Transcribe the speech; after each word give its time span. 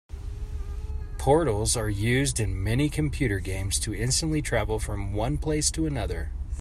Portals 1.19 1.77
are 1.77 1.87
used 1.87 2.39
in 2.39 2.63
many 2.63 2.89
computer 2.89 3.39
games 3.39 3.79
to 3.81 3.93
instantly 3.93 4.41
travel 4.41 4.79
from 4.79 5.13
one 5.13 5.37
place 5.37 5.69
to 5.69 5.85
another. 5.85 6.31